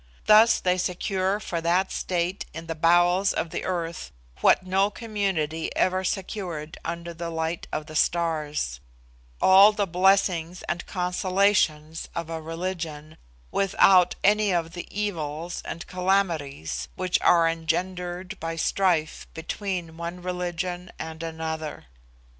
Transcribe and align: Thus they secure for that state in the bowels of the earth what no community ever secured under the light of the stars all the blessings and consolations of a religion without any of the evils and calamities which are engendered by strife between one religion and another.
Thus 0.25 0.59
they 0.59 0.79
secure 0.79 1.39
for 1.39 1.61
that 1.61 1.91
state 1.91 2.47
in 2.55 2.65
the 2.65 2.73
bowels 2.73 3.33
of 3.33 3.51
the 3.51 3.63
earth 3.63 4.11
what 4.39 4.65
no 4.65 4.89
community 4.89 5.69
ever 5.75 6.03
secured 6.03 6.75
under 6.83 7.13
the 7.13 7.29
light 7.29 7.67
of 7.71 7.85
the 7.85 7.95
stars 7.95 8.79
all 9.43 9.71
the 9.71 9.85
blessings 9.85 10.63
and 10.63 10.87
consolations 10.87 12.09
of 12.15 12.31
a 12.31 12.41
religion 12.41 13.15
without 13.51 14.15
any 14.23 14.49
of 14.51 14.71
the 14.73 14.87
evils 14.89 15.61
and 15.65 15.85
calamities 15.85 16.87
which 16.95 17.21
are 17.21 17.47
engendered 17.47 18.39
by 18.39 18.55
strife 18.55 19.27
between 19.35 19.97
one 19.97 20.23
religion 20.23 20.91
and 20.97 21.21
another. 21.21 21.85